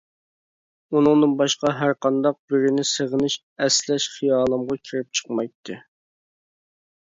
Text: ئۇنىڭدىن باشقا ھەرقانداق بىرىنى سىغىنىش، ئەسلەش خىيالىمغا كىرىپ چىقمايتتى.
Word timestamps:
ئۇنىڭدىن 0.99 1.35
باشقا 1.41 1.73
ھەرقانداق 1.81 2.39
بىرىنى 2.53 2.85
سىغىنىش، 2.93 3.35
ئەسلەش 3.67 4.09
خىيالىمغا 4.15 4.79
كىرىپ 4.91 5.13
چىقمايتتى. 5.21 5.79